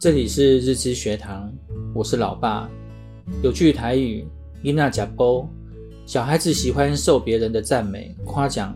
[0.00, 1.52] 这里是日知学堂，
[1.94, 2.70] 我是老爸。
[3.42, 4.26] 有句台语，
[4.64, 5.46] 囡仔吃补，
[6.06, 8.74] 小孩子喜欢受别人的赞美夸奖，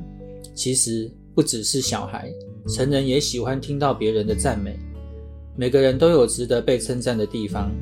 [0.54, 2.30] 其实不只是小孩，
[2.68, 4.78] 成人也喜欢听到别人的赞美。
[5.56, 7.72] 每个人都有值得被称赞的地方，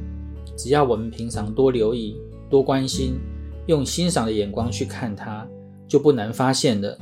[0.57, 2.17] 只要我们平常多留意、
[2.49, 3.19] 多关心，
[3.67, 5.45] 用欣赏的眼光去看它，
[5.89, 6.97] 就不难发现了。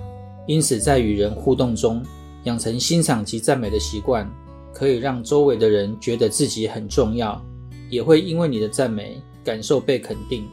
[0.46, 2.02] 因此，在与人互动中，
[2.44, 4.26] 养成欣赏及赞美的习惯，
[4.72, 7.40] 可以让周围的人觉得自己很重要，
[7.88, 10.46] 也会因为你的赞美感受被肯定，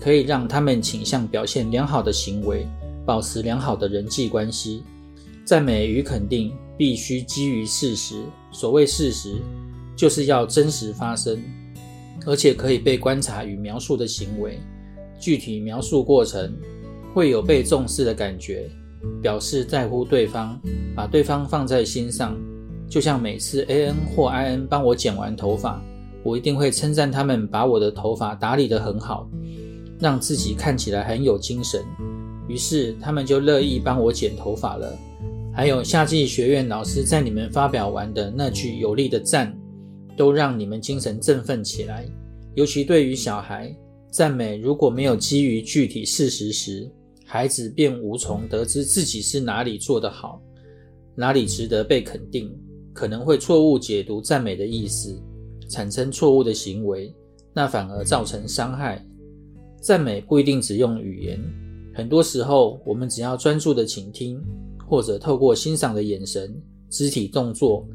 [0.00, 2.66] 可以让他们倾向表现良好的行为，
[3.04, 4.82] 保持良好的人际关系。
[5.44, 9.36] 赞美与肯定必须基于事实，所谓事实，
[9.94, 11.42] 就是要真实发生，
[12.26, 14.58] 而且可以被观察与描述的行为。
[15.20, 16.56] 具体描述过程，
[17.14, 18.70] 会有被重视的感觉。
[19.20, 20.58] 表示在乎对方，
[20.96, 22.34] 把对方放在心上。
[22.88, 25.82] 就像每次 AN 或 IN 帮我剪完头发，
[26.22, 29.28] 我一定会称赞他们把我的头发打理得很好，
[29.98, 31.82] 让自己看起来很有精神。
[32.46, 34.96] 于是他们就乐意帮我剪头发了。
[35.52, 39.56] 还有夏季学院老师在你们发表完的那句有力的赞，
[40.16, 42.04] 都让你们精神振奋起来。
[42.54, 43.74] 尤其对于小孩，
[44.10, 46.90] 赞美如果没有基于具体事实时，
[47.24, 50.40] 孩子便无从得知自己是哪里做得好，
[51.14, 52.52] 哪里值得被肯定，
[52.94, 55.20] 可能会错误解读赞美的意思，
[55.68, 57.12] 产生错误的行为，
[57.52, 59.04] 那反而造成伤害。
[59.82, 61.38] 赞美不一定只用语言，
[61.92, 64.40] 很多时候我们只要专注的倾听，
[64.88, 66.54] 或者透过欣赏的眼神、
[66.88, 67.86] 肢体动作，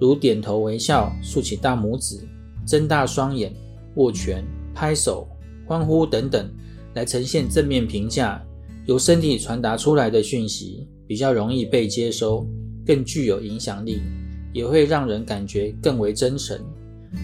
[0.00, 2.28] 如点头微笑、竖起大拇指、
[2.66, 3.54] 睁大双眼、
[3.94, 5.26] 握拳、拍手、
[5.66, 6.50] 欢呼等等，
[6.94, 8.44] 来呈现正面评价。
[8.86, 12.46] 由身体传达出来的讯息比较容易被接收，
[12.84, 14.00] 更具有影响力，
[14.52, 16.58] 也会让人感觉更为真诚。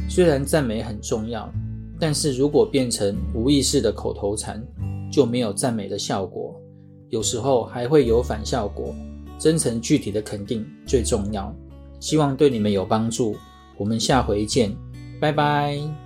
[0.09, 1.53] 虽然赞美很重要，
[1.99, 4.63] 但是如果变成无意识的口头禅，
[5.11, 6.55] 就没有赞美的效果，
[7.11, 8.95] 有时候还会有反效果。
[9.39, 11.55] 真诚具体的肯定最重要。
[12.01, 13.37] 希望对你们有帮助。
[13.77, 14.75] 我们下回见，
[15.21, 16.04] 拜拜。